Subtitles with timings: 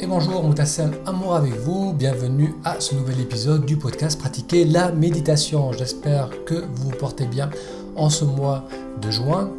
[0.00, 1.92] et bonjour, Moutassem Amour avec vous.
[1.92, 5.72] Bienvenue à ce nouvel épisode du podcast Pratiquer la méditation.
[5.72, 7.50] J'espère que vous vous portez bien
[7.96, 8.64] en ce mois
[9.02, 9.50] de juin.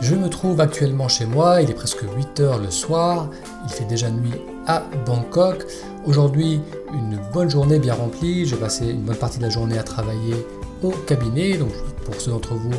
[0.00, 3.30] Je me trouve actuellement chez moi, il est presque 8 heures le soir,
[3.64, 5.66] il fait déjà nuit à Bangkok.
[6.06, 6.60] Aujourd'hui,
[6.92, 8.46] une bonne journée bien remplie.
[8.46, 10.46] J'ai passé une bonne partie de la journée à travailler
[10.84, 11.56] au cabinet.
[11.56, 11.72] Donc,
[12.04, 12.70] pour ceux d'entre vous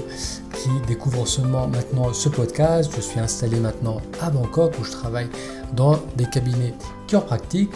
[0.54, 5.28] qui découvrent seulement maintenant ce podcast, je suis installé maintenant à Bangkok où je travaille
[5.74, 6.74] dans des cabinets
[7.18, 7.74] pratiquent.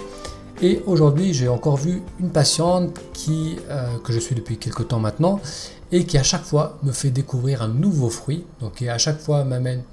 [0.62, 5.00] Et aujourd'hui, j'ai encore vu une patiente qui, euh, que je suis depuis quelques temps
[5.00, 5.40] maintenant
[5.92, 8.46] et qui à chaque fois me fait découvrir un nouveau fruit.
[8.62, 9.84] Donc, à chaque fois m'amène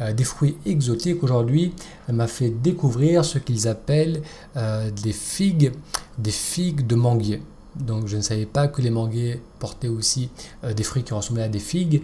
[0.00, 1.22] euh, des fruits exotiques.
[1.22, 1.72] Aujourd'hui,
[2.08, 4.22] elle m'a fait découvrir ce qu'ils appellent
[4.56, 5.72] euh, des figues,
[6.18, 7.42] des figues de manguier.
[7.76, 10.30] Donc, je ne savais pas que les manguiers portaient aussi
[10.76, 12.02] des fruits qui ressemblaient à des figues.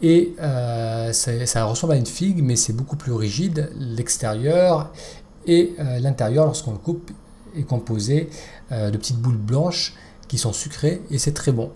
[0.00, 4.92] Et ça, ça, ressemble à une figue, mais c'est beaucoup plus rigide, l'extérieur
[5.46, 7.10] et l'intérieur, lorsqu'on le coupe,
[7.56, 8.28] est composé
[8.72, 9.94] euh, de petites boules blanches
[10.28, 11.70] qui sont sucrées et c'est très bon.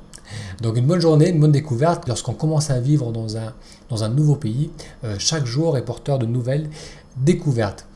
[0.60, 4.70] Donc une bonne journée, une bonne découverte lorsqu'on commence à vivre dans un, nouveau pays.
[5.04, 6.68] Euh, chaque jour est porteur de nouvelles
[7.16, 7.86] découvertes.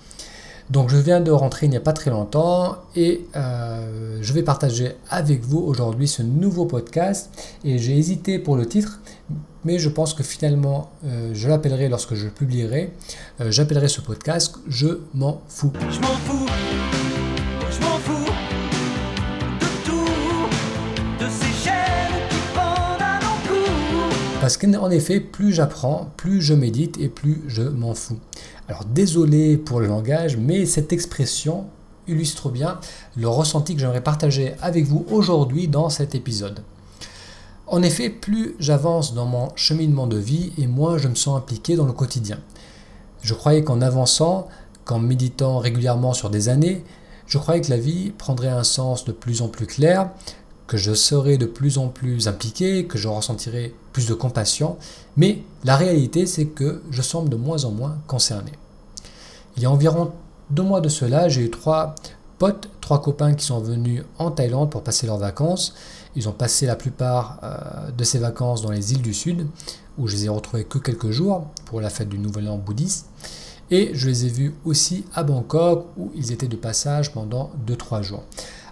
[0.70, 4.42] Donc je viens de rentrer il n'y a pas très longtemps et euh, je vais
[4.42, 7.31] partager avec vous aujourd'hui ce nouveau podcast.
[7.64, 9.00] Et j'ai hésité pour le titre,
[9.64, 10.91] mais je pense que finalement
[11.33, 12.92] je l'appellerai lorsque je publierai.
[13.41, 15.72] J'appellerai ce podcast Je m'en fous.
[15.91, 16.47] Je m'en fous.
[24.47, 28.20] Parce qu'en effet, plus j'apprends, plus je médite et plus je m'en fous.
[28.69, 31.64] Alors désolé pour le langage, mais cette expression
[32.06, 32.78] illustre bien
[33.16, 36.62] le ressenti que j'aimerais partager avec vous aujourd'hui dans cet épisode.
[37.66, 41.75] En effet, plus j'avance dans mon cheminement de vie et moins je me sens impliqué
[41.75, 42.38] dans le quotidien.
[43.22, 44.47] Je croyais qu'en avançant,
[44.84, 46.84] qu'en méditant régulièrement sur des années,
[47.27, 50.10] je croyais que la vie prendrait un sens de plus en plus clair,
[50.67, 54.77] que je serais de plus en plus impliqué, que je ressentirais plus de compassion,
[55.16, 58.53] mais la réalité c'est que je semble de moins en moins concerné.
[59.56, 60.12] Il y a environ
[60.50, 61.94] deux mois de cela, j'ai eu trois
[62.38, 65.75] potes, trois copains qui sont venus en Thaïlande pour passer leurs vacances.
[66.15, 69.47] Ils ont passé la plupart euh, de ces vacances dans les îles du Sud,
[69.98, 73.06] où je les ai retrouvés que quelques jours pour la fête du Nouvel An bouddhiste.
[73.71, 78.03] Et je les ai vus aussi à Bangkok, où ils étaient de passage pendant 2-3
[78.03, 78.22] jours.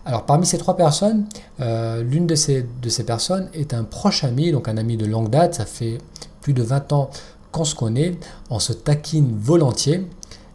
[0.06, 1.25] Alors parmi ces trois personnes,
[1.60, 5.06] euh, l'une de ces, de ces personnes est un proche ami, donc un ami de
[5.06, 5.98] longue date, ça fait
[6.42, 7.10] plus de 20 ans
[7.53, 8.19] qu'on se connaît,
[8.50, 10.06] on se taquine volontiers,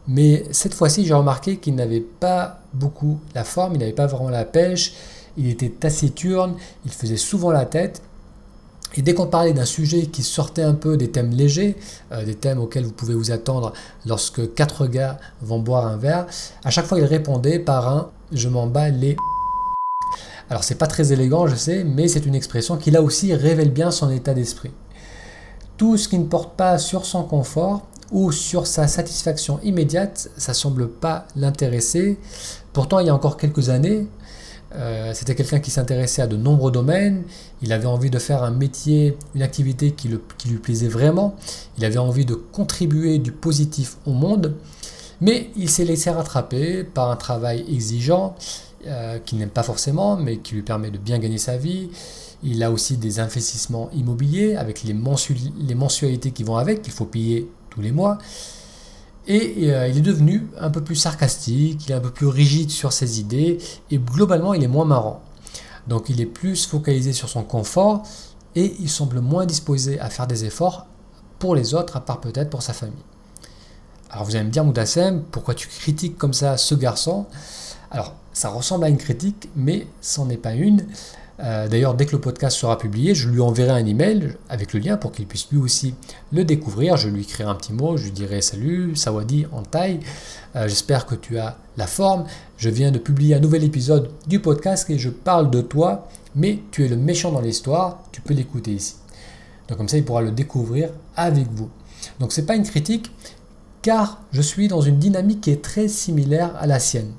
[0.08, 4.30] mais cette fois-ci j'ai remarqué qu'il n'avait pas beaucoup la forme, il n'avait pas vraiment
[4.30, 4.94] la pêche,
[5.36, 6.56] il était taciturne,
[6.86, 8.04] il faisait souvent la tête,
[8.96, 11.76] et dès qu'on parlait d'un sujet qui sortait un peu des thèmes légers,
[12.12, 13.74] euh, des thèmes auxquels vous pouvez vous attendre
[14.06, 16.28] lorsque quatre gars vont boire un verre,
[16.64, 19.16] à chaque fois il répondait par un je m'en bats les
[20.50, 23.72] alors c'est pas très élégant, je sais, mais c'est une expression qui là aussi révèle
[23.72, 24.72] bien son état d'esprit.
[25.78, 30.54] Tout ce qui ne porte pas sur son confort ou sur sa satisfaction immédiate, ça
[30.54, 32.18] semble pas l'intéresser.
[32.74, 34.08] Pourtant, il y a encore quelques années,
[34.76, 37.24] euh, c'était quelqu'un qui s'intéressait à de nombreux domaines,
[37.62, 41.36] il avait envie de faire un métier, une activité qui lui plaisait vraiment,
[41.78, 44.56] il avait envie de contribuer du positif au monde,
[45.22, 48.36] mais il s'est laissé rattraper par un travail exigeant,
[48.88, 51.90] euh, qu'il n'aime pas forcément, mais qui lui permet de bien gagner sa vie.
[52.44, 54.96] Il a aussi des investissements immobiliers avec les,
[55.60, 58.18] les mensualités qui vont avec, qu'il faut payer tous les mois.
[59.28, 62.72] Et euh, il est devenu un peu plus sarcastique, il est un peu plus rigide
[62.72, 63.60] sur ses idées,
[63.92, 65.22] et globalement il est moins marrant.
[65.88, 68.04] Donc il est plus focalisé sur son confort,
[68.56, 70.88] et il semble moins disposé à faire des efforts
[71.38, 73.04] pour les autres, à part peut-être pour sa famille.
[74.10, 77.28] Alors vous allez me dire, Moutassem, pourquoi tu critiques comme ça ce garçon?
[77.92, 80.86] Alors ça ressemble à une critique, mais ce n'est pas une.
[81.42, 84.80] Euh, d'ailleurs, dès que le podcast sera publié, je lui enverrai un email avec le
[84.80, 85.96] lien pour qu'il puisse lui aussi
[86.34, 86.98] le découvrir.
[86.98, 90.00] Je lui écrirai un petit mot, je lui dirai salut, Sawadi en taille.
[90.56, 92.26] Euh, j'espère que tu as la forme.
[92.58, 96.60] Je viens de publier un nouvel épisode du podcast et je parle de toi, mais
[96.72, 98.04] tu es le méchant dans l'histoire.
[98.12, 98.96] Tu peux l'écouter ici.
[99.70, 101.70] Donc comme ça, il pourra le découvrir avec vous.
[102.20, 103.12] Donc c'est pas une critique,
[103.82, 107.14] car je suis dans une dynamique qui est très similaire à la sienne.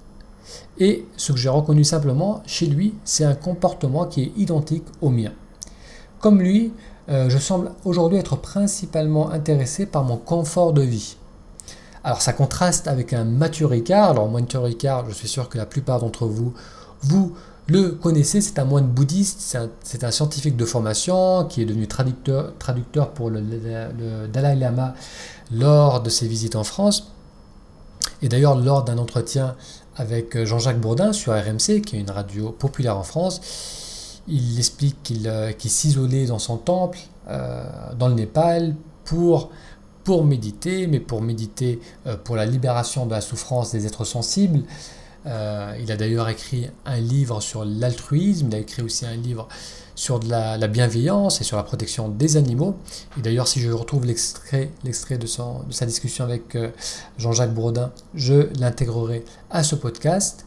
[0.79, 5.11] Et ce que j'ai reconnu simplement chez lui, c'est un comportement qui est identique au
[5.11, 5.33] mien.
[6.21, 6.73] Comme lui,
[7.09, 11.17] euh, je semble aujourd'hui être principalement intéressé par mon confort de vie.
[12.05, 14.11] Alors ça contraste avec un Mathieu Ricard.
[14.11, 16.55] Alors Mathieu Ricard, je suis sûr que la plupart d'entre vous,
[17.03, 17.35] vous
[17.67, 22.53] le connaissez, c'est un moine bouddhiste, c'est un, scientifique de formation qui est devenu traducteur,
[22.59, 23.41] traducteur pour le
[24.27, 24.95] Dalai Lama
[25.53, 27.13] lors de ses visites en France.
[28.23, 29.55] Et d'ailleurs, lors d'un entretien
[29.97, 35.71] avec Jean-Jacques Bourdin sur RMC, qui est une radio populaire en France, il explique qu'il
[35.71, 39.51] s'isolait dans son temple, dans le Népal, pour
[40.25, 41.81] méditer, mais pour méditer
[42.25, 44.63] pour la libération de la souffrance des êtres sensibles,
[45.27, 49.49] euh, il a d'ailleurs écrit un livre sur l'altruisme, il a écrit aussi un livre
[50.01, 52.75] sur de la, bienveillance et sur la protection des animaux.
[53.19, 56.71] Et d'ailleurs, si je retrouve l'extrait, de sa discussion avec euh,
[57.19, 60.47] Jean-Jacques Bourdin, je l'intégrerai à ce podcast.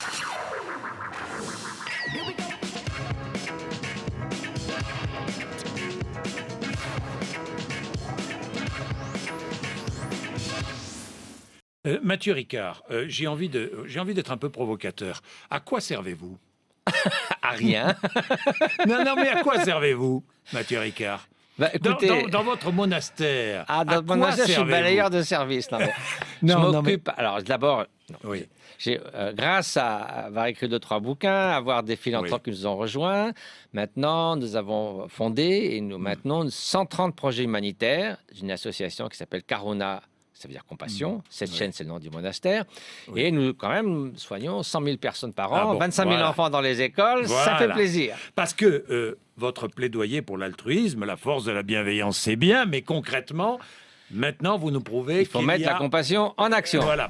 [11.86, 15.22] Euh, Mathieu Ricard, euh, j'ai envie d'être un peu provocateur.
[15.52, 16.40] À quoi servez-vous?
[17.42, 17.96] À rien.
[18.88, 20.24] non, non, mais à quoi servez-vous,
[20.54, 21.28] Mathieu Ricard
[21.60, 23.66] bah, écoutez, dans, votre monastère.
[23.68, 25.70] Ah, dans mon monastère, je suis balayeur de service.
[26.42, 27.10] Non, je m'occupe.
[27.16, 27.86] Alors, d'abord,
[28.24, 28.48] oui.
[28.88, 33.32] Euh, grâce à avoir écrit deux, trois bouquins, avoir des philanthropes qui nous ont rejoints,
[33.72, 36.02] maintenant, nous avons fondé et nous mm.
[36.02, 40.02] maintenons 130 projets humanitaires d'une association qui s'appelle Carona
[40.44, 41.16] ça veut dire compassion.
[41.16, 41.22] Mm.
[41.30, 42.66] Cette chaîne, c'est le nom du monastère.
[43.16, 46.81] Et nous, quand même, soignons 100 000 personnes par an, 25 000 enfants dans les
[46.81, 47.30] écoles.
[47.30, 48.18] Ça fait plaisir.
[48.36, 52.81] Parce que euh, votre plaidoyer pour l'altruisme, la force de la bienveillance, c'est bien, mais
[52.81, 53.57] concrètement,
[54.12, 56.81] maintenant, vous nous prouvez qu'il faut mettre la compassion en action.
[56.81, 57.07] Voilà.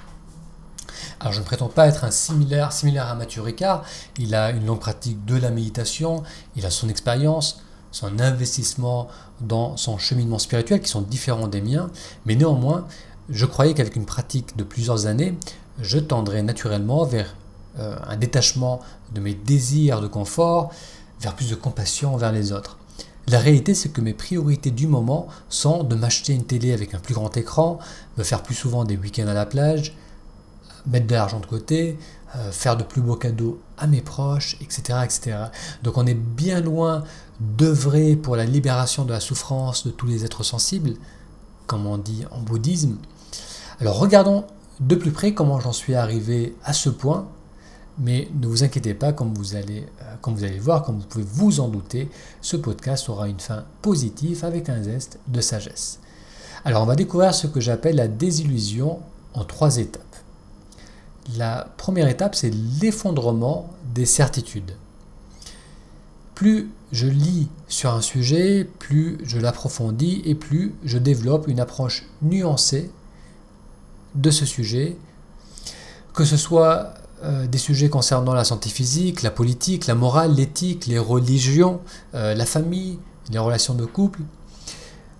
[1.19, 3.83] Alors je ne prétends pas être un similaire, similaire à Mathieu Ricard.
[4.19, 6.21] Il a une longue pratique de la méditation,
[6.55, 9.07] il a son expérience, son investissement
[9.39, 11.89] dans son cheminement spirituel qui sont différents des miens,
[12.25, 12.87] mais néanmoins,
[13.29, 15.37] je croyais qu'avec une pratique de plusieurs années,
[15.79, 17.35] je tendrais naturellement vers
[17.79, 18.81] euh, un détachement
[19.13, 20.71] de mes désirs de confort,
[21.21, 22.77] vers plus de compassion envers les autres.
[23.27, 26.99] La réalité, c'est que mes priorités du moment sont de m'acheter une télé avec un
[26.99, 27.79] plus grand écran,
[28.17, 29.95] me faire plus souvent des week-ends à la plage,
[30.85, 31.97] mettre de l'argent de côté,
[32.35, 35.37] euh, faire de plus beaux cadeaux à mes proches, etc., etc.
[35.83, 37.03] Donc on est bien loin
[37.39, 40.95] d'œuvrer pour la libération de la souffrance de tous les êtres sensibles,
[41.65, 42.97] comme on dit en bouddhisme,
[43.79, 44.45] alors regardons
[44.79, 47.27] de plus près comment j'en suis arrivé à ce point,
[47.99, 51.59] mais ne vous inquiétez pas, comme vous allez, euh, comme voir, comme vous pouvez vous
[51.59, 52.09] en douter,
[52.41, 55.99] ce podcast aura une fin positive avec un zeste de sagesse.
[56.65, 58.99] Alors on va découvrir ce que j'appelle la désillusion
[59.33, 60.01] en trois étapes.
[61.37, 64.75] La première étape, c'est l'effondrement des certitudes.
[66.35, 72.05] Plus je lis sur un sujet, plus je l'approfondis et plus je développe une approche
[72.21, 72.91] nuancée
[74.15, 74.97] de ce sujet,
[76.13, 76.93] que ce soit
[77.23, 81.79] euh, des sujets concernant la santé physique, la politique, la morale, l'éthique, les religions,
[82.15, 82.99] euh, la famille,
[83.31, 84.21] les relations de couple.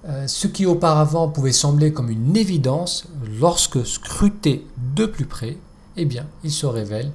[0.05, 3.05] Euh, ce qui auparavant pouvait sembler comme une évidence,
[3.39, 5.57] lorsque scruté de plus près,
[5.95, 7.11] eh bien, il se révèle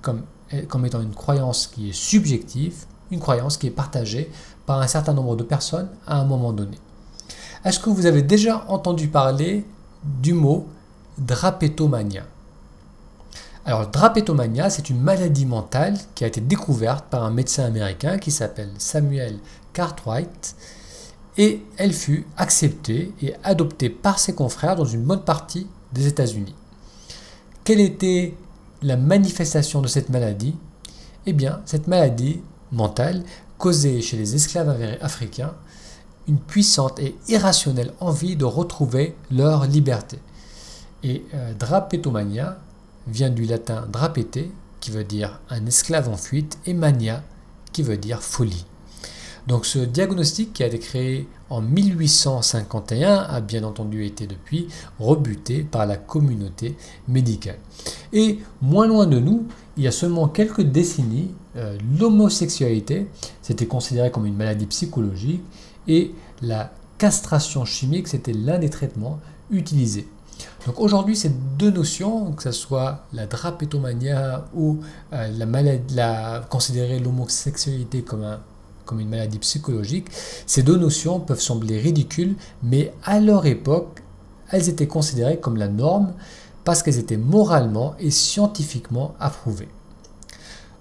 [0.00, 0.22] comme,
[0.68, 4.30] comme étant une croyance qui est subjective, une croyance qui est partagée
[4.64, 6.78] par un certain nombre de personnes à un moment donné.
[7.64, 9.66] Est-ce que vous avez déjà entendu parler
[10.02, 10.66] du mot
[11.20, 12.24] drapétomania.
[13.64, 18.30] Alors, drapétomania, c'est une maladie mentale qui a été découverte par un médecin américain qui
[18.30, 19.38] s'appelle Samuel
[19.74, 20.56] Cartwright
[21.36, 26.54] et elle fut acceptée et adoptée par ses confrères dans une bonne partie des États-Unis.
[27.64, 28.34] Quelle était
[28.82, 30.56] la manifestation de cette maladie?
[31.26, 32.40] Eh bien, cette maladie
[32.72, 33.22] mentale
[33.58, 35.52] causait chez les esclaves africains
[36.28, 40.18] une puissante et irrationnelle envie de retrouver leur liberté.
[41.02, 42.58] Et euh, drapetomania
[43.06, 47.22] vient du latin drapete, qui veut dire un esclave en fuite, et mania,
[47.72, 48.64] qui veut dire folie.
[49.46, 55.62] Donc ce diagnostic qui a été créé en 1851 a bien entendu été depuis rebuté
[55.62, 56.76] par la communauté
[57.08, 57.58] médicale.
[58.12, 63.08] Et moins loin de nous, il y a seulement quelques décennies, euh, l'homosexualité
[63.42, 65.42] c'était considéré comme une maladie psychologique
[65.88, 69.18] et la castration chimique c'était l'un des traitements
[69.50, 70.06] utilisés.
[70.66, 74.78] Donc aujourd'hui, ces deux notions, que ce soit la drapétomania ou
[75.12, 78.40] euh, la maladie, la, considérer l'homosexualité comme, un,
[78.84, 80.08] comme une maladie psychologique,
[80.46, 84.02] ces deux notions peuvent sembler ridicules, mais à leur époque,
[84.50, 86.12] elles étaient considérées comme la norme
[86.64, 89.68] parce qu'elles étaient moralement et scientifiquement approuvées.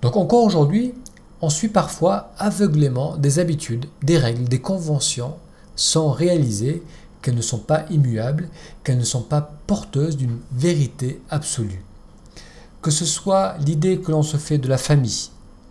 [0.02, 0.94] Donc encore aujourd'hui,
[1.42, 5.36] on suit parfois aveuglément des habitudes, des règles, des conventions
[5.76, 6.84] sans réaliser
[7.22, 8.50] qu'elles ne sont pas immuables,
[8.84, 11.84] qu'elles ne sont pas porteuses d'une vérité absolue.
[12.82, 15.30] Que ce soit l'idée que l'on se fait de la famille,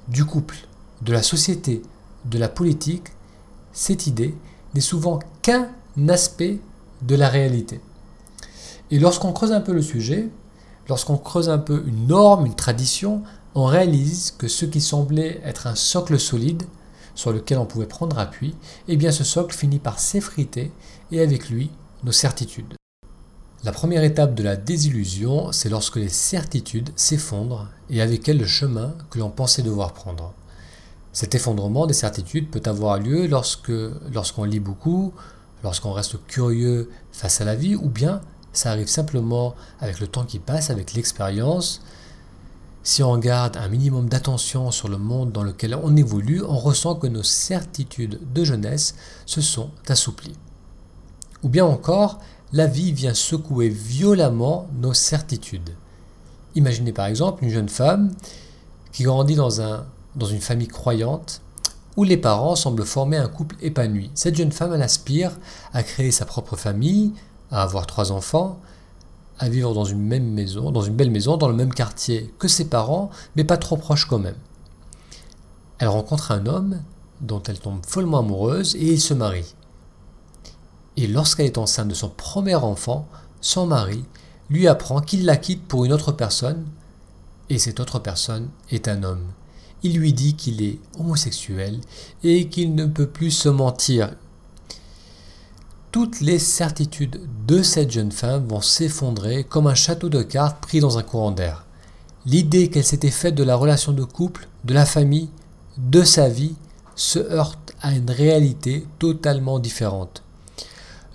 [0.09, 0.57] du couple,
[1.03, 1.83] de la société,
[2.25, 3.09] de la politique,
[3.73, 4.35] cette idée
[4.75, 5.69] n'est souvent qu'un
[6.09, 6.59] aspect
[7.03, 7.81] de la réalité.
[8.91, 10.29] Et lorsqu'on creuse un peu le sujet,
[10.89, 13.23] lorsqu'on creuse un peu une norme, une tradition,
[13.55, 16.65] on réalise que ce qui semblait être un socle solide
[17.15, 18.55] sur lequel on pouvait prendre appui,
[18.87, 20.71] eh bien ce socle finit par s'effriter
[21.11, 21.71] et avec lui
[22.05, 22.75] nos certitudes.
[23.65, 28.47] La première étape de la désillusion, c'est lorsque les certitudes s'effondrent et avec elles le
[28.47, 30.33] chemin que l'on pensait devoir prendre.
[31.13, 33.73] Cet effondrement des certitudes peut avoir lieu lorsque
[34.13, 35.13] lorsqu'on lit beaucoup,
[35.65, 38.21] lorsqu'on reste curieux face à la vie, ou bien
[38.53, 41.83] ça arrive simplement avec le temps qui passe, avec l'expérience.
[42.85, 46.95] Si on garde un minimum d'attention sur le monde dans lequel on évolue, on ressent
[46.95, 48.95] que nos certitudes de jeunesse
[49.27, 50.37] se sont assouplies.
[51.43, 52.19] Ou bien encore,
[52.53, 55.71] la vie vient secouer violemment nos certitudes.
[56.55, 58.13] Imaginez par exemple une jeune femme
[58.93, 61.43] qui grandit dans, un, dans une famille croyante
[61.97, 64.11] où les parents semblent former un couple épanoui.
[64.15, 65.33] Cette jeune femme, elle aspire
[65.73, 67.13] à créer sa propre famille,
[67.51, 68.61] à avoir trois enfants,
[69.39, 72.49] à vivre dans une même maison, dans une belle maison, dans le même quartier que
[72.49, 74.37] ses parents, mais pas trop proche quand même.
[75.79, 76.81] Elle rencontre un homme
[77.21, 79.55] dont elle tombe follement amoureuse et ils se marient.
[80.99, 83.07] Et lorsqu'elle est enceinte de son premier enfant,
[83.41, 84.05] son mari
[84.51, 86.67] lui apprend qu'il la quitte pour une autre personne,
[87.51, 89.23] et cette autre personne est un homme.
[89.85, 91.79] Il lui dit qu'il est homosexuel
[92.25, 94.11] et qu'il ne peut plus se mentir.
[95.93, 100.81] Toutes les certitudes de cette jeune femme vont s'effondrer comme un château de cartes pris
[100.81, 101.65] dans un courant d'air.
[102.27, 105.31] L'idée qu'elle s'était faite de la relation de couple, de la famille,
[105.77, 106.57] de sa vie,
[106.97, 110.25] se heurte à une réalité totalement différente.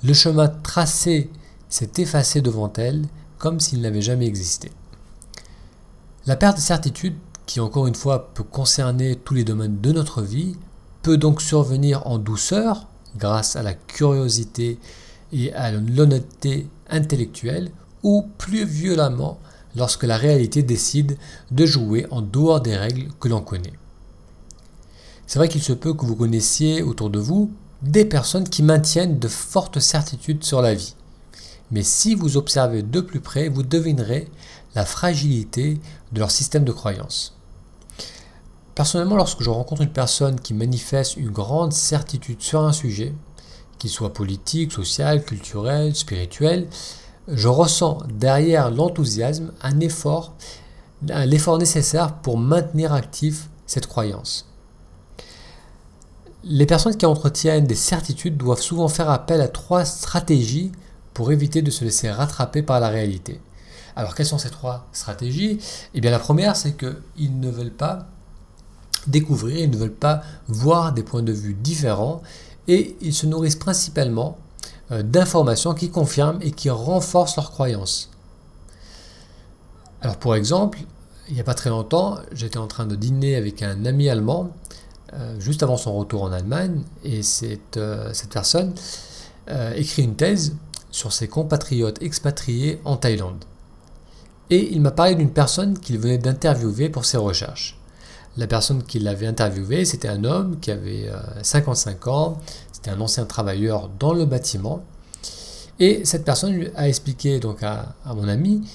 [0.03, 1.29] Le chemin tracé
[1.69, 3.05] s'est effacé devant elle
[3.37, 4.69] comme s'il n'avait jamais existé.
[6.25, 10.21] La perte de certitude, qui encore une fois peut concerner tous les domaines de notre
[10.21, 10.55] vie,
[11.01, 14.77] peut donc survenir en douceur grâce à la curiosité
[15.31, 17.71] et à l'honnêteté intellectuelle
[18.03, 19.39] ou plus violemment
[19.75, 21.17] lorsque la réalité décide
[21.51, 23.73] de jouer en dehors des règles que l'on connaît.
[25.27, 27.51] C'est vrai qu'il se peut que vous connaissiez autour de vous
[27.83, 30.95] des personnes qui maintiennent de fortes certitudes sur la vie.
[31.71, 34.29] Mais si vous observez de plus près, vous devinerez
[34.73, 35.79] la fragilité
[36.11, 37.35] de leur système de croyance.
[38.73, 43.13] Personnellement, lorsque je rencontre une personne qui manifeste une grande certitude sur un sujet,
[43.77, 46.67] qu'il soit politique, social, culturel, spirituel,
[47.27, 50.33] je ressens derrière l'enthousiasme un effort,
[51.07, 54.52] l'effort nécessaire pour maintenir actif cette croyance.
[56.45, 60.73] Les personnes qui entretiennent des certitudes doivent souvent faire appel à trois stratégies
[61.13, 63.39] pour éviter de se laisser rattraper par la réalité.
[63.95, 65.59] Alors quelles sont ces trois stratégies?
[65.93, 68.07] Eh bien la première c'est qu'ils ne veulent pas
[69.07, 72.21] découvrir, ils ne veulent pas voir des points de vue différents
[72.67, 74.37] et ils se nourrissent principalement
[74.91, 78.09] euh, d'informations qui confirment et qui renforcent leurs croyances.
[80.01, 80.79] Alors pour exemple,
[81.29, 84.51] il n'y a pas très longtemps, j'étais en train de dîner avec un ami allemand
[85.39, 88.73] juste avant son retour en Allemagne, et cette, euh, cette personne
[89.49, 90.55] euh, écrit une thèse
[90.91, 93.43] sur ses compatriotes expatriés en Thaïlande.
[94.49, 97.79] Et il m'a parlé d'une personne qu'il venait d'interviewer pour ses recherches.
[98.37, 101.09] La personne qui l'avait interviewé, c'était un homme qui avait
[101.43, 102.37] 55 ans,
[102.71, 104.83] c'était un ancien travailleur dans le bâtiment.
[105.79, 108.67] Et cette personne a expliqué donc à mon ami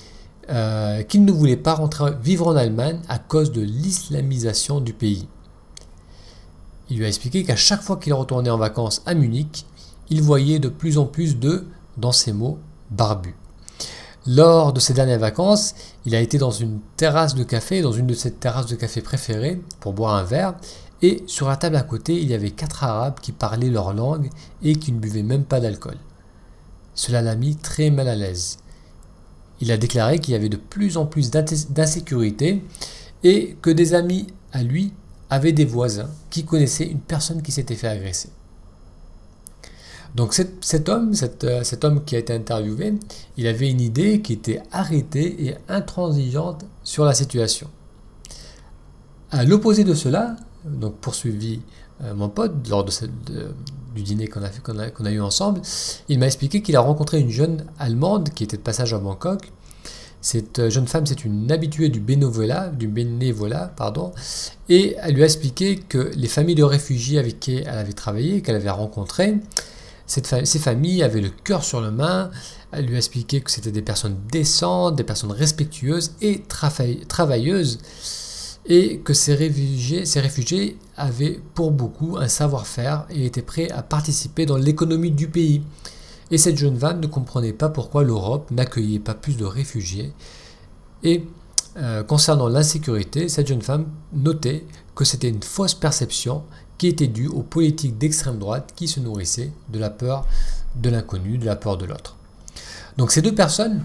[1.08, 5.28] qu'il ne voulait pas rentrer vivre en Allemagne à cause de l'islamisation du pays.
[6.90, 9.66] Il lui a expliqué qu'à chaque fois qu'il retournait en vacances à Munich,
[10.10, 11.66] il voyait de plus en plus de,
[11.96, 12.58] dans ses mots,
[12.90, 13.36] barbus.
[14.26, 18.06] Lors de ses dernières vacances, il a été dans une terrasse de café, dans une
[18.06, 20.54] de ses terrasses de café préférées, pour boire un verre,
[21.00, 24.30] et sur la table à côté, il y avait quatre Arabes qui parlaient leur langue
[24.62, 25.96] et qui ne buvaient même pas d'alcool.
[26.94, 28.58] Cela l'a mis très mal à l'aise.
[29.60, 32.64] Il a déclaré qu'il y avait de plus en plus d'insécurité
[33.22, 34.92] et que des amis à lui
[35.30, 38.30] avait des voisins qui connaissaient une personne qui s'était fait agresser.
[40.14, 41.12] Donc cet, homme,
[41.44, 42.94] euh, cet, homme qui a été interviewé,
[43.36, 47.68] il avait une idée qui était arrêtée et intransigeante sur la situation.
[49.30, 51.60] À l'opposé de cela, donc poursuivi
[52.02, 52.90] euh, mon pote lors de,
[53.94, 55.60] du dîner qu'on a, qu'on a eu ensemble,
[56.08, 59.52] il m'a expliqué qu'il a rencontré une jeune Allemande qui était de passage à Bangkok
[60.20, 64.12] cette euh, jeune femme, c'est une habituée du bénévolat, du bénévolat, pardon,
[64.68, 68.42] et elle lui a expliqué que les familles de réfugiés avec qui elle avait travaillé,
[68.42, 69.36] qu'elle avait rencontrées,
[70.08, 72.30] ces familles avaient le cœur sur le main.
[72.72, 76.42] Elle lui a expliqué que c'était des personnes décentes, des personnes respectueuses et
[77.08, 77.78] travailleuses,
[78.66, 83.82] et que ces réfugiés, ces réfugiés avaient pour beaucoup un savoir-faire et étaient prêts à
[83.82, 85.62] participer dans l'économie du pays.
[86.30, 90.12] Et cette jeune femme ne comprenait pas pourquoi l'Europe n'accueillait pas plus de réfugiés
[91.02, 91.24] Et
[91.76, 96.42] euh, concernant l'insécurité, cette jeune femme notait que c'était une fausse perception
[96.76, 100.26] qui était due aux politiques d'extrême droite qui se nourrissaient de la peur
[100.76, 102.16] de l'inconnu, de la peur de l'autre.
[102.96, 103.84] Donc ces deux personnes,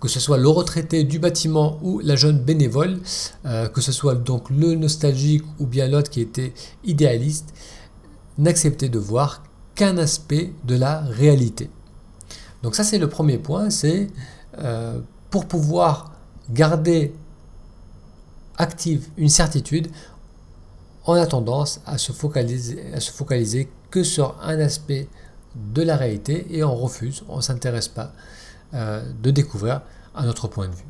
[0.00, 3.00] que ce soit le retraité du bâtiment ou la jeune bénévole,
[3.46, 6.52] euh, que ce soit donc le nostalgique ou bien l'autre qui était
[6.84, 7.52] idéaliste,
[8.38, 9.42] n'acceptaient de voir
[9.78, 11.70] qu'un aspect de la réalité.
[12.62, 14.08] Donc ça c'est le premier point, c'est
[14.58, 16.12] euh, pour pouvoir
[16.50, 17.14] garder
[18.56, 19.88] active une certitude,
[21.06, 25.08] on a tendance à se focaliser, à se focaliser que sur un aspect
[25.54, 28.12] de la réalité et on refuse, on s'intéresse pas
[28.74, 29.82] euh, de découvrir
[30.14, 30.84] un autre point de vue.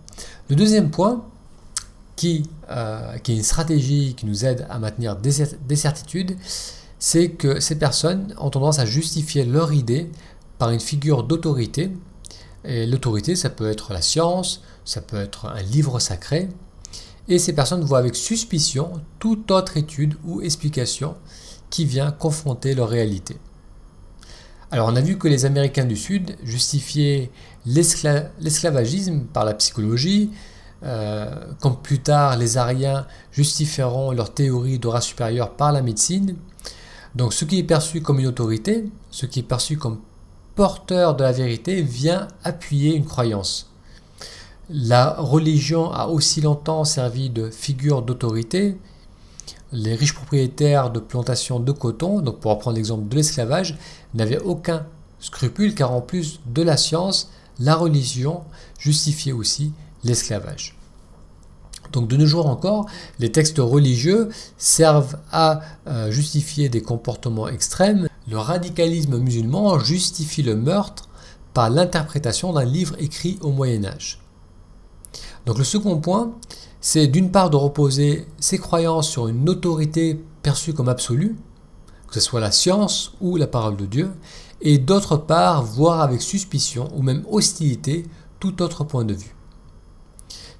[0.48, 1.24] Le deuxième point,
[2.18, 6.36] qui, euh, qui est une stratégie qui nous aide à maintenir des, certitudes,
[6.98, 10.10] c'est que ces personnes ont tendance à justifier leur idée
[10.58, 11.90] par une figure d'autorité.
[12.64, 16.48] Et l'autorité, ça peut être la science, ça peut être un livre sacré.
[17.28, 21.14] Et ces personnes voient avec suspicion toute autre étude ou explication
[21.70, 23.36] qui vient confronter leur réalité.
[24.70, 27.30] Alors on a vu que les Américains du Sud justifiaient
[27.66, 30.30] l'esclavagisme par la psychologie,
[30.84, 36.36] euh, comme plus tard les Ariens justifieront leur théorie de race supérieure par la médecine.
[37.18, 39.98] Donc ce qui est perçu comme une autorité, ce qui est perçu comme
[40.54, 43.72] porteur de la vérité vient appuyer une croyance.
[44.70, 48.78] La religion a aussi longtemps servi de figure d'autorité,
[49.72, 53.76] les riches propriétaires de plantations de coton, donc pour reprendre l'exemple de l'esclavage,
[54.14, 54.86] n'avaient aucun
[55.18, 58.44] scrupule car en plus de la science, la religion
[58.78, 59.72] justifiait aussi
[60.04, 60.77] l'esclavage.
[61.92, 62.86] Donc de nos jours encore,
[63.18, 68.08] les textes religieux servent à euh, justifier des comportements extrêmes.
[68.28, 71.08] Le radicalisme musulman justifie le meurtre
[71.54, 74.20] par l'interprétation d'un livre écrit au Moyen Âge.
[75.46, 76.32] Donc le second point,
[76.80, 81.36] c'est d'une part de reposer ses croyances sur une autorité perçue comme absolue,
[82.06, 84.10] que ce soit la science ou la parole de Dieu,
[84.60, 88.06] et d'autre part voir avec suspicion ou même hostilité
[88.40, 89.34] tout autre point de vue.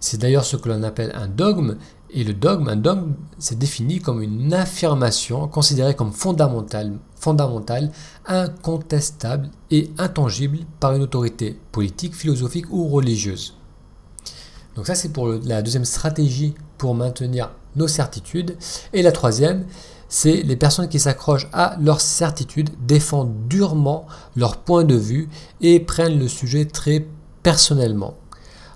[0.01, 1.77] C'est d'ailleurs ce que l'on appelle un dogme,
[2.11, 7.91] et le dogme, un dogme, c'est défini comme une affirmation considérée comme fondamentale, fondamentale,
[8.27, 13.57] incontestable et intangible par une autorité politique, philosophique ou religieuse.
[14.75, 18.57] Donc ça, c'est pour la deuxième stratégie pour maintenir nos certitudes.
[18.93, 19.67] Et la troisième,
[20.09, 24.07] c'est les personnes qui s'accrochent à leurs certitudes, défendent durement
[24.37, 25.29] leur point de vue
[25.61, 27.07] et prennent le sujet très
[27.43, 28.15] personnellement.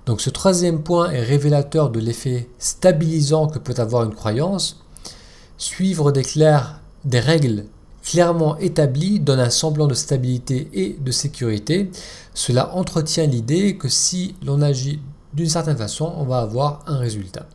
[0.07, 4.83] Donc ce troisième point est révélateur de l'effet stabilisant que peut avoir une croyance.
[5.59, 7.67] Suivre des, règles
[8.03, 11.91] clairement établies donne un semblant de stabilité et de sécurité.
[12.35, 14.99] Cela entretient l'idée que si l'on agit
[15.35, 17.47] d'une certaine façon, on va avoir un résultat.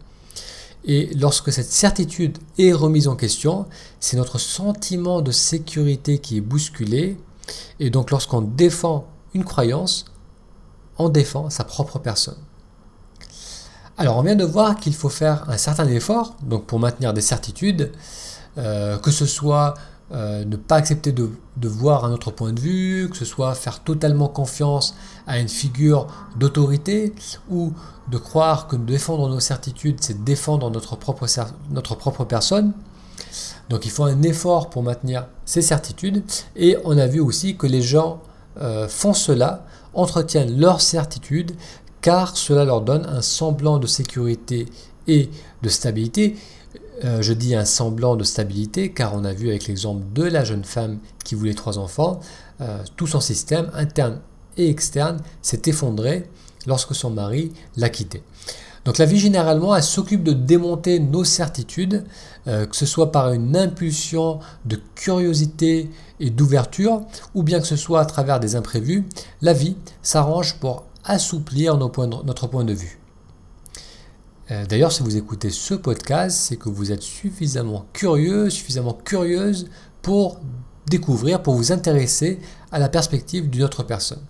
[0.85, 3.65] Et lorsque cette certitude est remise en question,
[3.99, 7.17] c'est notre sentiment de sécurité qui est bousculé.
[7.81, 10.05] Et donc lorsqu'on défend une croyance,
[10.97, 12.37] on défend sa propre personne.
[13.97, 17.21] Alors on vient de voir qu'il faut faire un certain effort donc pour maintenir des
[17.21, 17.91] certitudes,
[18.57, 19.73] euh, que ce soit
[20.13, 21.29] euh, ne pas accepter de,
[21.63, 26.07] voir un autre point de vue, que ce soit faire totalement confiance à une figure
[26.37, 27.13] d'autorité,
[27.49, 27.73] ou
[28.09, 31.25] de croire que défendre nos certitudes, c'est défendre notre propre,
[31.71, 32.71] notre propre personne.
[33.69, 36.23] Donc il faut un effort pour maintenir ces certitudes.
[36.55, 38.21] Et on a vu aussi que les gens
[38.61, 39.65] euh, font cela,
[39.97, 41.51] entretiennent leurs certitudes,
[42.01, 44.67] car cela leur donne un semblant de sécurité
[45.07, 45.29] et
[45.61, 46.37] de stabilité
[47.03, 50.43] euh, je dis un semblant de stabilité, car on a vu avec l'exemple de la
[50.43, 52.19] jeune femme qui voulait trois enfants,
[52.61, 54.19] euh, tout son système interne
[54.57, 56.27] et externe s'est effondré
[56.65, 58.23] lorsque son mari l'a quitté.
[58.83, 62.03] Donc la vie généralement, elle s'occupe de démonter nos certitudes,
[62.47, 67.01] euh, que ce soit par une impulsion de curiosité et d'ouverture,
[67.33, 69.05] ou bien que ce soit à travers des imprévus.
[69.41, 72.99] La vie s'arrange pour assouplir notre point de vue.
[74.51, 79.69] Euh, d'ailleurs, si vous écoutez ce podcast, c'est que vous êtes suffisamment curieux, suffisamment curieuse
[80.01, 80.39] pour
[80.89, 82.39] découvrir, pour vous intéresser
[82.71, 84.21] à la perspective d'une autre personne.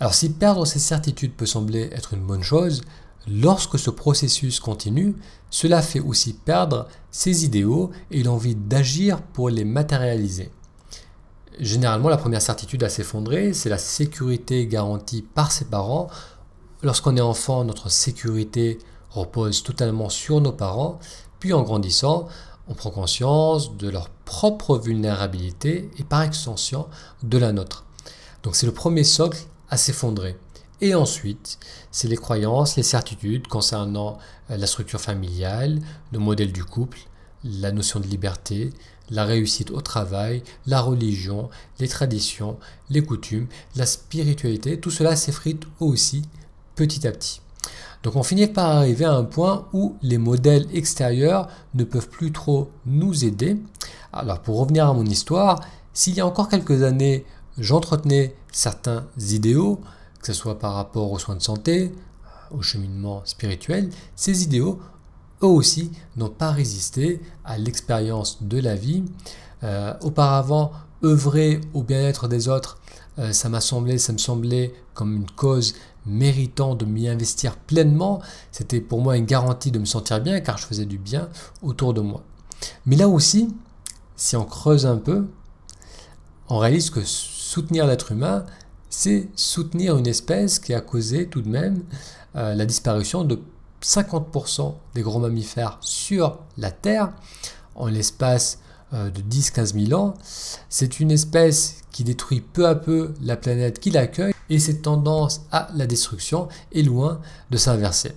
[0.00, 2.82] Alors si perdre ses certitudes peut sembler être une bonne chose,
[3.26, 5.14] lorsque ce processus continue,
[5.50, 10.50] cela fait aussi perdre ses idéaux et l'envie d'agir pour les matérialiser.
[11.58, 16.08] Généralement, la première certitude à s'effondrer, c'est la sécurité garantie par ses parents
[16.82, 18.78] Lorsqu'on est enfant, notre sécurité
[19.10, 21.00] repose totalement sur nos parents,
[21.40, 22.28] puis en grandissant,
[22.68, 26.86] on prend conscience de leur propre vulnérabilité et par extension
[27.24, 27.84] de la nôtre.
[28.44, 29.40] Donc c'est le premier socle
[29.70, 30.36] à s'effondrer.
[30.80, 31.58] Et ensuite,
[31.90, 34.18] c'est les croyances, les certitudes concernant
[34.50, 35.80] euh, la structure familiale,
[36.12, 36.98] le modèle du couple,
[37.42, 38.70] la notion de liberté,
[39.10, 42.58] la réussite au travail, la religion, les traditions,
[42.90, 46.22] les coutumes, la spiritualité, tout cela s'effrite aussi
[46.74, 47.40] petit à petit.
[48.02, 52.32] Donc on finit par arriver à un point où les modèles extérieurs ne peuvent plus
[52.32, 53.56] trop nous aider.
[54.12, 55.60] Alors pour revenir à mon histoire,
[55.92, 57.24] s'il y a encore quelques années,
[57.58, 59.80] j'entretenais certains idéaux,
[60.20, 61.92] que ce soit par rapport aux soins de santé,
[62.50, 64.78] au cheminement spirituel, ces idéaux,
[65.42, 69.04] eux aussi, n'ont pas résisté à l'expérience de la vie.
[69.64, 70.72] Euh, auparavant,
[71.04, 72.78] œuvrer au bien-être des autres,
[73.18, 75.74] euh, ça m'a semblé, ça me semblait comme une cause
[76.06, 78.20] méritant de m'y investir pleinement.
[78.52, 81.28] C'était pour moi une garantie de me sentir bien car je faisais du bien
[81.62, 82.22] autour de moi.
[82.86, 83.54] Mais là aussi,
[84.16, 85.26] si on creuse un peu,
[86.48, 88.44] on réalise que soutenir l'être humain,
[88.90, 91.82] c'est soutenir une espèce qui a causé tout de même
[92.36, 93.38] euh, la disparition de
[93.82, 97.12] 50% des gros mammifères sur la Terre
[97.74, 98.58] en l'espace
[98.92, 100.14] euh, de 10-15 000 ans.
[100.68, 105.42] C'est une espèce qui détruit peu à peu la planète qui l'accueille et cette tendance
[105.52, 108.12] à la destruction est loin de s'inverser.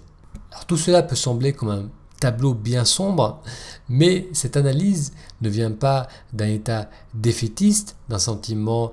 [0.68, 3.42] tout cela peut sembler comme un tableau bien sombre,
[3.90, 8.92] mais cette analyse ne vient pas d'un état défaitiste, d'un sentiment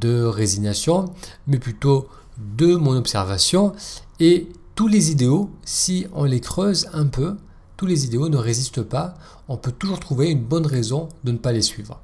[0.00, 1.12] de résignation,
[1.46, 3.72] mais plutôt de mon observation.
[4.18, 7.36] Et tous les idéaux, si on les creuse un peu,
[7.76, 9.14] tous les idéaux ne résistent pas,
[9.48, 12.00] on peut toujours trouver une bonne raison de ne pas les suivre.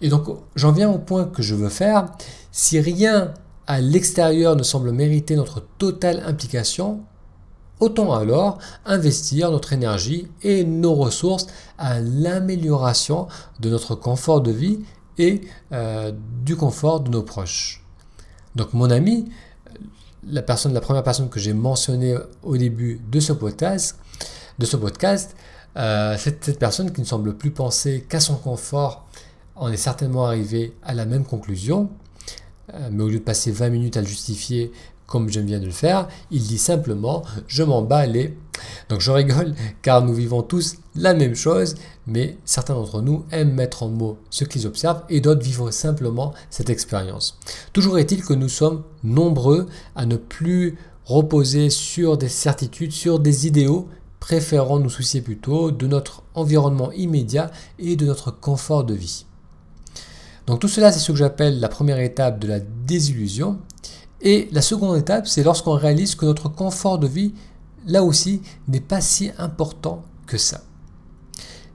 [0.00, 2.06] Et donc j'en viens au point que je veux faire.
[2.52, 3.34] Si rien
[3.66, 7.00] à l'extérieur ne semble mériter notre totale implication,
[7.80, 11.46] autant alors investir notre énergie et nos ressources
[11.78, 13.28] à l'amélioration
[13.60, 14.80] de notre confort de vie
[15.18, 16.12] et euh,
[16.44, 17.84] du confort de nos proches.
[18.54, 19.26] Donc mon ami,
[20.30, 23.98] la, personne, la première personne que j'ai mentionnée au début de ce podcast,
[24.58, 25.34] de ce podcast
[25.76, 29.06] euh, cette, personne qui ne semble plus penser qu'à son confort,
[29.54, 31.90] en est certainement arrivé à la même conclusion.
[32.74, 34.72] Euh, mais au lieu de passer 20 minutes à le justifier
[35.08, 38.36] comme je viens de le faire, il dit simplement je m'en bats les.
[38.88, 41.74] Donc je rigole car nous vivons tous la même chose,
[42.06, 46.34] mais certains d'entre nous aiment mettre en mots ce qu'ils observent et d'autres vivent simplement
[46.50, 47.38] cette expérience.
[47.72, 49.66] Toujours est-il que nous sommes nombreux
[49.96, 53.88] à ne plus reposer sur des certitudes, sur des idéaux,
[54.20, 59.24] préférant nous soucier plutôt de notre environnement immédiat et de notre confort de vie.
[60.46, 63.58] Donc tout cela, c'est ce que j'appelle la première étape de la désillusion.
[64.20, 67.34] Et la seconde étape, c'est lorsqu'on réalise que notre confort de vie,
[67.86, 70.62] là aussi, n'est pas si important que ça.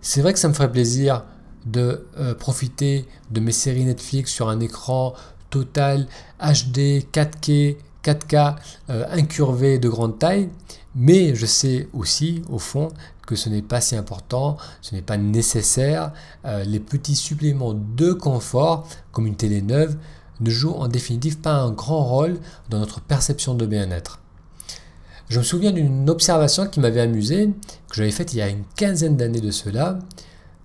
[0.01, 1.23] C'est vrai que ça me ferait plaisir
[1.65, 5.13] de euh, profiter de mes séries Netflix sur un écran
[5.49, 6.07] total
[6.39, 8.55] HD, 4K, 4K,
[9.11, 10.49] incurvé de grande taille,
[10.95, 12.89] mais je sais aussi, au fond,
[13.25, 16.11] que ce n'est pas si important, ce n'est pas nécessaire.
[16.45, 19.95] Euh, les petits suppléments de confort, comme une télé neuve,
[20.39, 24.19] ne jouent en définitive pas un grand rôle dans notre perception de bien-être.
[25.29, 27.49] Je me souviens d'une observation qui m'avait amusé,
[27.89, 29.99] que j'avais faite il y a une quinzaine d'années de cela.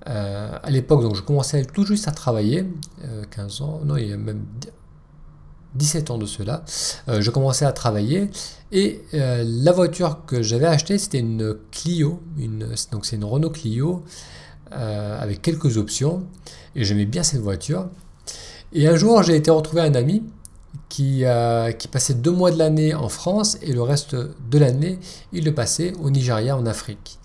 [0.09, 2.67] Euh, à l'époque, je commençais tout juste à travailler,
[3.31, 4.45] 15 euh, ans, non, il y a même
[5.75, 6.65] 17 ans de cela,
[7.09, 8.31] euh, je commençais à travailler
[8.73, 12.21] et la voiture que j'avais achetée c'était une Clio,
[12.93, 14.05] donc c'est une Renault Clio
[14.71, 16.25] avec quelques options
[16.75, 17.89] et j'aimais bien cette voiture.
[18.73, 20.23] Et un jour j'ai été retrouver un ami
[20.89, 21.25] qui,
[21.79, 24.99] qui passait deux mois de l'année en France et le reste de l'année
[25.33, 27.19] il le passait au Nigeria en Afrique.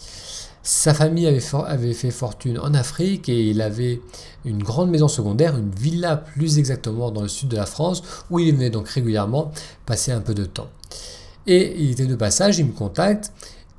[0.66, 4.00] Sa famille avait, fait fortune en Afrique et il avait
[4.46, 8.40] une grande maison secondaire, une villa plus exactement dans le sud de la France, où
[8.40, 9.52] il venait donc régulièrement
[9.86, 10.70] passer un peu de temps.
[11.48, 13.34] Et il était de passage, il me contacte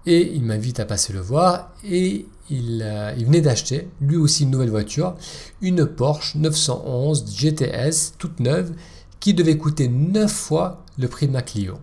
[0.04, 4.44] et il m'invite à passer le voir et il, euh, il venait d'acheter lui aussi
[4.44, 5.14] une nouvelle voiture,
[5.60, 8.72] une Porsche 911 GTS toute neuve
[9.20, 11.78] qui devait coûter 9 fois le prix de ma Clio.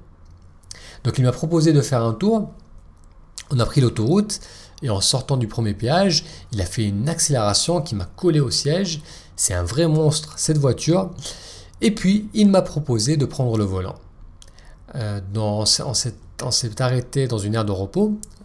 [1.04, 2.52] Donc il m'a proposé de faire un tour.
[3.50, 4.40] On a pris l'autoroute
[4.84, 8.52] et en sortant du premier péage, il a fait une accélération qui m'a collé au
[8.52, 9.02] siège.
[9.36, 11.12] C'est un vrai monstre cette voiture.
[11.82, 13.96] Et puis il m'a proposé de prendre le volant.
[14.96, 18.41] Euh, on s'est arrêté dans une aire de repos euh,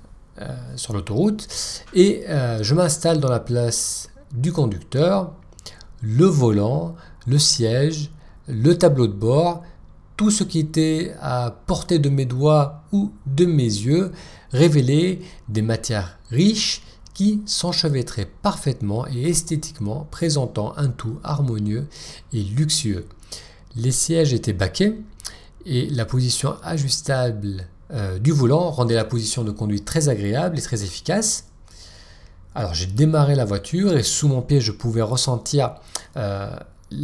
[0.76, 1.48] sur l'autoroute
[1.94, 5.32] et euh, je m'installe dans la place du conducteur,
[6.02, 6.94] le volant,
[7.26, 8.10] le siège,
[8.48, 9.62] le tableau de bord,
[10.16, 14.12] tout ce qui était à portée de mes doigts ou de mes yeux
[14.50, 16.82] révélait des matières riches
[17.14, 21.86] qui s'enchevêtraient parfaitement et esthétiquement, présentant un tout harmonieux
[22.32, 23.06] et luxueux.
[23.74, 24.98] Les sièges étaient baquets
[25.64, 30.62] et la position ajustable euh, du volant rendait la position de conduite très agréable et
[30.62, 31.44] très efficace.
[32.54, 35.74] Alors j'ai démarré la voiture et sous mon pied je pouvais ressentir
[36.16, 36.50] euh,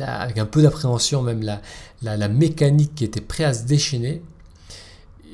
[0.00, 1.42] avec un peu d'appréhension même
[2.02, 4.22] la, mécanique qui était prête à se déchaîner.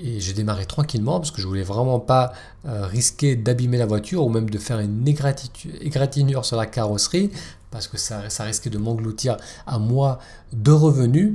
[0.02, 2.32] Et j'ai démarré tranquillement parce que je voulais vraiment pas
[2.66, 5.06] euh, risquer d'abîmer la voiture ou même de faire une
[5.80, 7.30] égratignure sur la carrosserie
[7.70, 10.18] parce que ça, ça risquait de m'engloutir à moi
[10.52, 11.34] de revenus.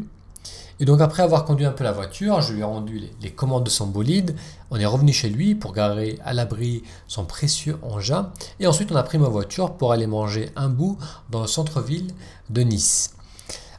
[0.79, 3.63] Et donc après avoir conduit un peu la voiture, je lui ai rendu les, commandes
[3.63, 4.35] de son bolide.
[4.71, 8.31] On est revenu chez lui pour garer à l'abri son précieux engin.
[8.59, 10.97] Et ensuite on a pris ma voiture pour aller manger un bout
[11.29, 12.11] dans le centre-ville
[12.49, 13.13] de Nice.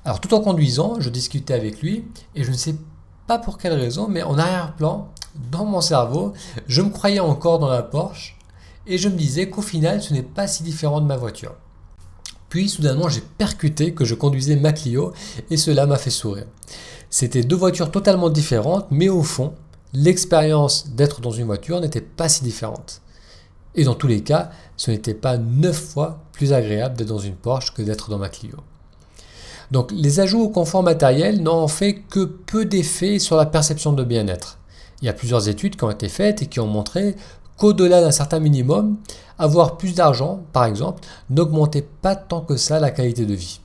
[0.04, 2.76] Alors tout en conduisant, je discutais avec lui et je ne sais
[3.26, 5.08] pas pour quelle raison, mais en arrière-plan,
[5.50, 6.32] dans mon cerveau,
[6.68, 8.36] je me croyais encore dans la Porsche
[8.86, 11.54] et je me disais qu'au final ce n'est pas si différent de ma voiture.
[12.54, 15.12] Puis soudainement j'ai percuté que je conduisais ma Clio
[15.50, 16.46] et cela m'a fait sourire.
[17.10, 19.54] C'était deux voitures totalement différentes, mais au fond,
[19.92, 23.00] l'expérience d'être dans une voiture n'était pas si différente.
[23.74, 27.34] Et dans tous les cas, ce n'était pas neuf fois plus agréable d'être dans une
[27.34, 28.58] Porsche que d'être dans ma Clio.
[29.72, 34.04] Donc les ajouts au confort matériel n'ont fait que peu d'effet sur la perception de
[34.04, 34.58] bien-être.
[35.02, 37.16] Il y a plusieurs études qui ont été faites et qui ont montré
[37.56, 38.96] qu'au-delà d'un certain minimum,
[39.38, 43.60] avoir plus d'argent, par exemple, n'augmentait pas tant que ça la qualité de vie.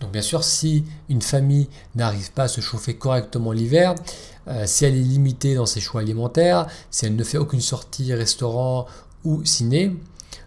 [0.00, 3.94] Donc bien sûr, si une famille n'arrive pas à se chauffer correctement l'hiver,
[4.46, 8.14] euh, si elle est limitée dans ses choix alimentaires, si elle ne fait aucune sortie
[8.14, 8.86] restaurant
[9.24, 9.96] ou ciné,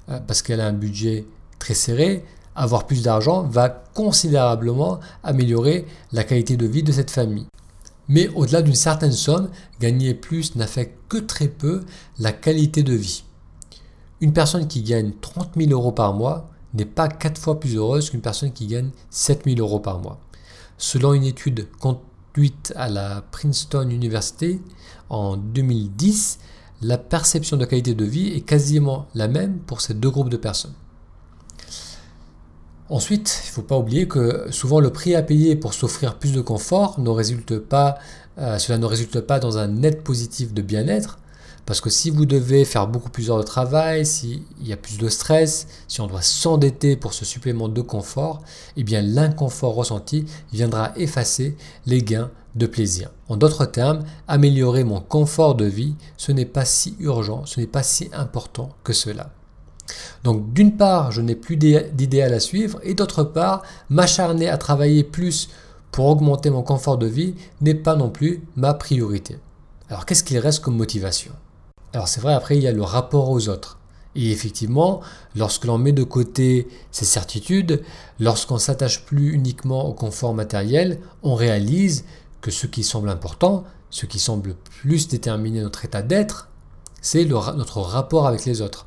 [0.09, 1.25] euh, parce qu'elle a un budget
[1.59, 2.23] très serré,
[2.55, 7.45] avoir plus d'argent va considérablement améliorer la qualité de vie de cette famille.
[8.11, 11.85] Mais au-delà d'une certaine somme, gagner plus n'affecte que très peu
[12.19, 13.23] la qualité de vie.
[14.19, 18.09] Une personne qui gagne 30 000 euros par mois n'est pas 4 fois plus heureuse
[18.09, 20.19] qu'une personne qui gagne 7 000 euros par mois.
[20.77, 24.59] Selon une étude conduite à la Princeton University
[25.09, 26.39] en 2010,
[26.81, 30.35] la perception de qualité de vie est quasiment la même pour ces deux groupes de
[30.35, 30.73] personnes.
[32.91, 36.33] Ensuite, il ne faut pas oublier que souvent le prix à payer pour s'offrir plus
[36.33, 37.97] de confort ne résulte pas,
[38.37, 41.17] euh, cela ne résulte pas dans un net positif de bien-être,
[41.65, 44.97] parce que si vous devez faire beaucoup plus d'heures de travail, s'il y a plus
[44.97, 48.41] de stress, si on doit s'endetter pour ce supplément de confort,
[48.75, 53.09] eh bien l'inconfort ressenti viendra effacer les gains de plaisir.
[53.29, 57.67] En d'autres termes, améliorer mon confort de vie, ce n'est pas si urgent, ce n'est
[57.67, 59.31] pas si important que cela.
[60.23, 65.03] Donc d'une part, je n'ai plus d'idéal à suivre et d'autre part, m'acharner à travailler
[65.03, 65.49] plus
[65.91, 69.37] pour augmenter mon confort de vie n'est pas non plus ma priorité.
[69.89, 71.33] Alors qu'est-ce qu'il reste comme motivation?
[71.93, 73.77] Alors c'est vrai, après il y a le rapport aux autres.
[74.15, 75.01] Et effectivement,
[75.35, 77.81] lorsque l'on met de côté ces certitudes,
[78.19, 82.03] lorsqu'on s'attache plus uniquement au confort matériel, on réalise
[82.41, 86.49] que ce qui semble important, ce qui semble plus déterminer notre état d'être,
[87.01, 88.85] c'est notre rapport avec les autres.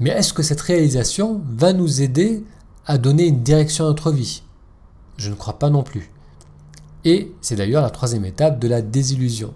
[0.00, 2.44] Mais est-ce que cette réalisation va nous aider
[2.86, 4.42] à donner une direction à notre vie?
[5.16, 6.10] Je ne crois pas non plus.
[7.04, 9.54] Et c'est d'ailleurs la troisième étape de la désillusion.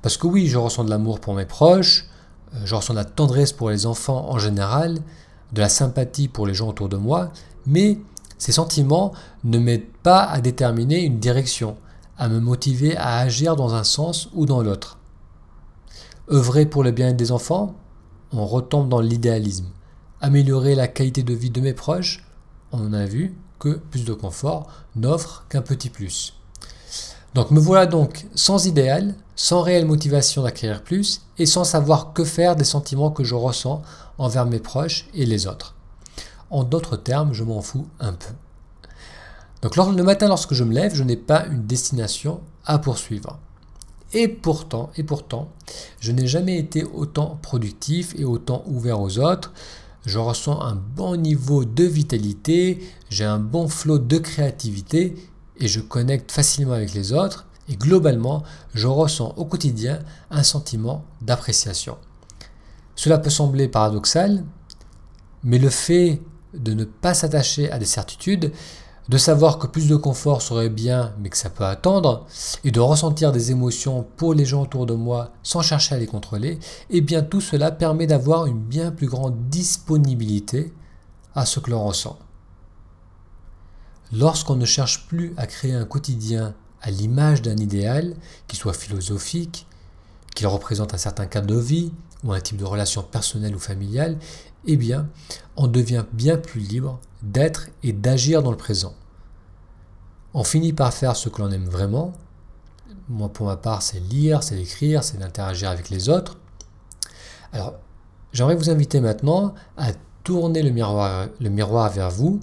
[0.00, 2.06] Parce que oui, je ressens de l'amour pour mes proches,
[2.54, 4.98] euh, je ressens de la tendresse pour les enfants en général,
[5.52, 7.30] de la sympathie pour les gens autour de moi,
[7.66, 7.98] mais
[8.38, 9.12] ces sentiments
[9.44, 11.76] ne m'aident pas à déterminer une direction,
[12.18, 14.98] à me motiver à agir dans un sens ou dans l'autre.
[16.30, 17.74] Œuvrer pour le bien-être des enfants?
[18.32, 19.66] On retombe dans l'idéalisme.
[20.20, 22.24] Améliorer la qualité de vie de mes proches,
[22.72, 26.34] on a vu que plus de confort n'offre qu'un petit plus.
[27.34, 32.24] Donc me voilà donc sans idéal, sans réelle motivation d'acquérir plus et sans savoir que
[32.24, 33.82] faire des sentiments que je ressens
[34.18, 35.74] envers mes proches et les autres.
[36.50, 38.34] En d'autres termes, je m'en fous un peu.
[39.62, 43.38] Donc le matin lorsque je me lève, je n'ai pas une destination à poursuivre.
[44.14, 45.48] Et pourtant, et pourtant,
[46.00, 49.52] je n'ai jamais été autant productif et autant ouvert aux autres.
[50.04, 55.14] Je ressens un bon niveau de vitalité, j'ai un bon flot de créativité
[55.58, 57.46] et je connecte facilement avec les autres.
[57.68, 58.42] Et globalement,
[58.74, 61.96] je ressens au quotidien un sentiment d'appréciation.
[62.96, 64.44] Cela peut sembler paradoxal,
[65.44, 66.20] mais le fait
[66.52, 68.52] de ne pas s'attacher à des certitudes,
[69.08, 72.26] de savoir que plus de confort serait bien, mais que ça peut attendre,
[72.64, 76.06] et de ressentir des émotions pour les gens autour de moi sans chercher à les
[76.06, 76.52] contrôler,
[76.90, 80.72] et eh bien tout cela permet d'avoir une bien plus grande disponibilité
[81.34, 82.18] à ce que l'on ressent.
[84.12, 88.14] Lorsqu'on ne cherche plus à créer un quotidien à l'image d'un idéal,
[88.46, 89.66] qui soit philosophique,
[90.34, 91.92] qu'il représente un certain cadre de vie
[92.24, 94.18] ou un type de relation personnelle ou familiale,
[94.66, 95.08] eh bien,
[95.56, 98.94] on devient bien plus libre d'être et d'agir dans le présent.
[100.34, 102.12] On finit par faire ce que l'on aime vraiment,
[103.08, 106.38] moi, pour ma part, c'est lire, c'est écrire, c'est d'interagir avec les autres.
[107.52, 107.74] Alors,
[108.32, 109.92] j'aimerais vous inviter maintenant à
[110.24, 112.40] tourner le miroir, le miroir vers vous.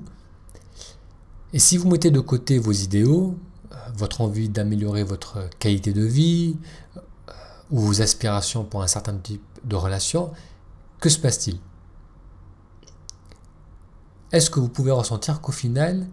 [1.53, 3.36] Et si vous mettez de côté vos idéaux,
[3.71, 6.58] euh, votre envie d'améliorer votre qualité de vie
[6.95, 7.01] euh,
[7.71, 10.32] ou vos aspirations pour un certain type de relation,
[10.99, 11.58] que se passe-t-il?
[14.32, 16.08] Est-ce que vous pouvez ressentir qu'au final,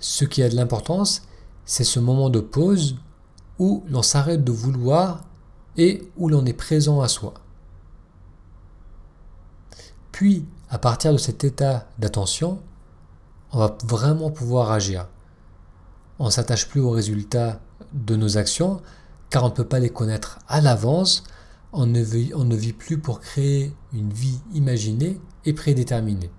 [0.00, 1.22] ce qui a de l'importance,
[1.64, 2.96] c'est ce moment de pause
[3.58, 5.24] où l'on s'arrête de vouloir
[5.76, 7.34] et où l'on est présent à soi?
[10.10, 12.60] Puis, à partir de cet état d'attention,
[13.52, 15.06] on va vraiment pouvoir agir.
[16.18, 17.60] On ne s'attache plus aux résultats
[17.92, 18.80] de nos actions,
[19.30, 21.24] car on ne peut pas les connaître à l'avance.
[21.72, 26.30] On, ne vit, plus pour créer une vie imaginée et prédéterminée.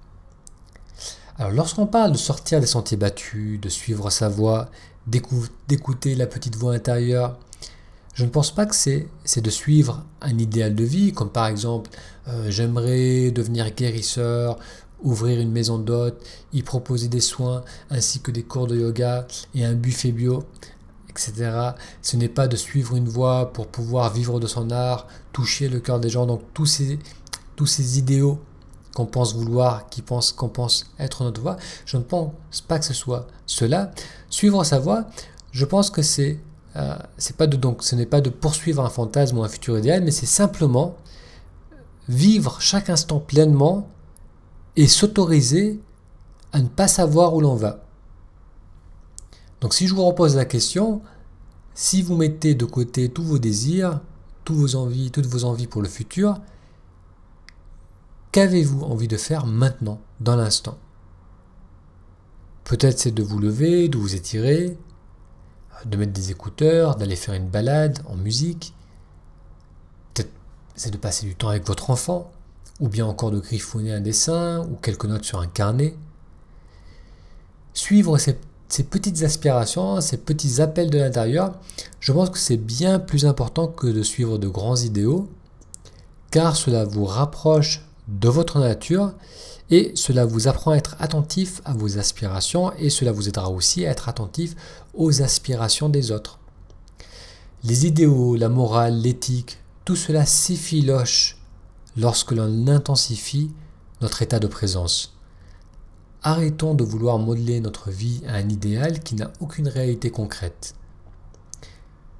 [1.40, 4.70] Alors lorsqu'on parle de sortir des sentiers battus, de suivre sa voie,
[5.08, 7.38] d'écouter la petite voix intérieure,
[8.14, 11.90] je ne pense pas que c'est de suivre un idéal de vie, comme par exemple
[12.28, 14.60] euh, j'aimerais devenir guérisseur,
[15.02, 19.66] ouvrir une maison d'hôte, y proposer des soins ainsi que des cours de yoga et
[19.66, 20.44] un buffet bio,
[21.10, 21.72] etc.
[22.04, 25.80] Ce n'est pas de suivre une voie pour pouvoir vivre de son art, toucher le
[25.80, 26.28] cœur des gens.
[26.28, 27.00] Donc tous ces,
[27.56, 28.40] tous ces idéaux
[28.94, 31.58] qu'on pense vouloir, qui pense, qu'on pense être notre voie.
[31.86, 32.32] Je ne pense
[32.68, 33.92] pas que ce soit cela.
[34.30, 35.06] Suivre sa voie,
[35.52, 36.40] je pense que c'est,
[36.76, 39.78] euh, c'est pas de donc, ce n'est pas de poursuivre un fantasme ou un futur
[39.78, 40.96] idéal, mais c'est simplement
[42.08, 43.88] vivre chaque instant pleinement
[44.76, 45.80] et s'autoriser
[46.52, 47.84] à ne pas savoir où l'on va.
[49.62, 51.02] Donc si je vous repose la question,
[51.74, 54.02] si vous mettez de côté tous vos désirs,
[54.44, 56.40] tous vos envies, toutes vos envies pour le futur,
[58.34, 60.80] Qu'avez-vous envie de faire maintenant, dans l'instant?
[62.64, 64.76] Peut-être c'est de vous lever, de vous étirer,
[65.86, 68.74] de mettre des écouteurs, d'aller faire une balade en musique.
[70.16, 70.32] Peut-être
[70.74, 72.32] c'est de passer du temps avec votre enfant,
[72.80, 75.96] ou bien encore de griffonner un dessin ou quelques notes sur un carnet.
[77.76, 78.40] Suivre ces,
[78.84, 81.54] petites aspirations, ces petits appels de l'intérieur,
[82.00, 85.30] je pense que c'est bien plus important que de suivre de grands idéaux,
[86.32, 89.14] car cela vous rapproche de votre nature
[89.70, 93.86] et cela vous apprend à être attentif à vos aspirations et cela vous aidera aussi
[93.86, 94.56] à être attentif
[94.94, 96.40] aux aspirations des autres.
[97.64, 101.38] Les idéaux, la morale, l'éthique, tout cela s'effiloche
[101.96, 103.52] lorsque l'on intensifie
[104.02, 105.14] notre état de présence.
[106.24, 110.76] Arrêtons de vouloir modeler notre vie à un idéal qui n'a aucune réalité concrète.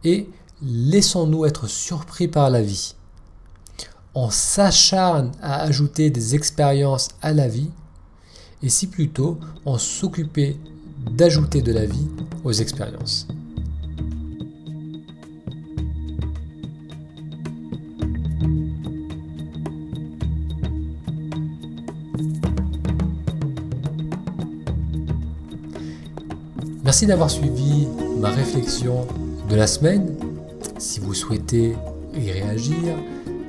[0.04, 0.30] Et
[0.62, 2.96] laissons-nous être surpris par la vie
[4.16, 7.72] on s'acharne à ajouter des expériences à la vie,
[8.62, 10.58] et si plutôt on s'occupait
[11.12, 12.08] d'ajouter de la vie
[12.44, 13.28] aux expériences.
[26.84, 27.88] Merci d'avoir suivi
[28.20, 29.08] ma réflexion
[29.50, 30.16] de la semaine.
[30.78, 31.76] Si vous souhaitez
[32.14, 32.96] y réagir,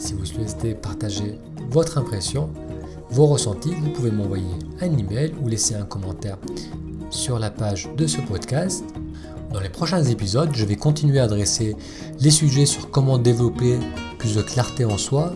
[0.04, 1.38] si vous souhaitez partager
[1.70, 2.50] votre impression,
[3.08, 4.44] vos ressentis, vous pouvez m'envoyer
[4.82, 6.36] un email ou laisser un commentaire
[7.08, 8.84] sur la page de ce podcast.
[9.52, 11.74] Dans les prochains épisodes, je vais continuer à adresser
[12.20, 13.78] les sujets sur comment développer
[14.18, 15.32] plus de clarté en soi,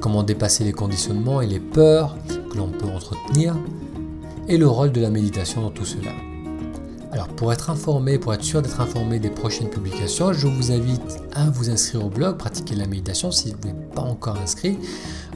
[0.00, 2.16] comment dépasser les conditionnements et les peurs
[2.50, 3.54] que l'on peut entretenir,
[4.48, 6.10] et le rôle de la méditation dans tout cela.
[7.12, 11.20] Alors pour être informé, pour être sûr d'être informé des prochaines publications, je vous invite
[11.32, 14.78] à vous inscrire au blog, pratiquer la méditation si vous pas encore inscrit.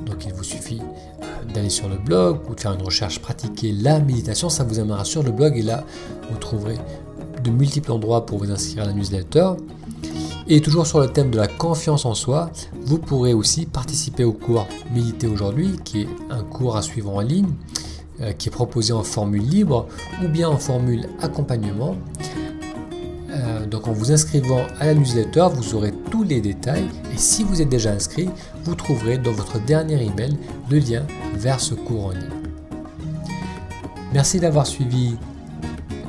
[0.06, 3.72] Donc il vous suffit euh, d'aller sur le blog ou de faire une recherche pratiquer
[3.72, 5.84] la méditation, ça vous amènera sur le blog et là
[6.30, 6.78] vous trouverez
[7.42, 9.52] de multiples endroits pour vous inscrire à la newsletter.
[10.50, 12.50] Et toujours sur le thème de la confiance en soi,
[12.82, 17.20] vous pourrez aussi participer au cours Méditer aujourd'hui, qui est un cours à suivre en
[17.20, 17.50] ligne
[18.20, 19.86] euh, qui est proposé en formule libre
[20.24, 21.96] ou bien en formule accompagnement.
[23.30, 25.92] Euh, donc en vous inscrivant à la newsletter, vous aurez
[26.28, 28.28] détails et si vous êtes déjà inscrit,
[28.64, 30.36] vous trouverez dans votre dernier email
[30.70, 32.22] le lien vers ce cours en ligne.
[34.12, 35.16] Merci d'avoir suivi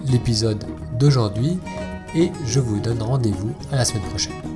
[0.08, 0.64] l'épisode
[0.98, 1.58] d'aujourd'hui
[2.16, 4.49] et je vous donne rendez-vous à la semaine prochaine.